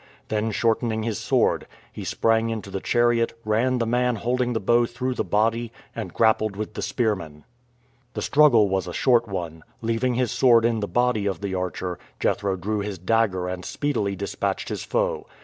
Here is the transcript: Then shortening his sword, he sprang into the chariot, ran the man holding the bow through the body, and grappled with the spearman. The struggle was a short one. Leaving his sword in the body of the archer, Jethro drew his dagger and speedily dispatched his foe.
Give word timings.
Then 0.29 0.49
shortening 0.49 1.03
his 1.03 1.19
sword, 1.19 1.67
he 1.93 2.03
sprang 2.03 2.49
into 2.49 2.71
the 2.71 2.79
chariot, 2.79 3.37
ran 3.45 3.77
the 3.77 3.85
man 3.85 4.15
holding 4.15 4.53
the 4.53 4.59
bow 4.59 4.87
through 4.87 5.13
the 5.13 5.23
body, 5.23 5.71
and 5.95 6.11
grappled 6.11 6.55
with 6.55 6.73
the 6.73 6.81
spearman. 6.81 7.43
The 8.15 8.23
struggle 8.23 8.67
was 8.67 8.87
a 8.87 8.93
short 8.93 9.27
one. 9.27 9.61
Leaving 9.83 10.15
his 10.15 10.31
sword 10.31 10.65
in 10.65 10.79
the 10.79 10.87
body 10.87 11.27
of 11.27 11.39
the 11.41 11.53
archer, 11.53 11.99
Jethro 12.19 12.55
drew 12.55 12.79
his 12.79 12.97
dagger 12.97 13.47
and 13.47 13.63
speedily 13.63 14.15
dispatched 14.15 14.69
his 14.69 14.83
foe. 14.83 15.27